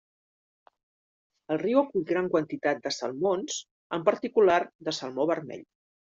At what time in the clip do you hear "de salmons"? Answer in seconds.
2.87-3.57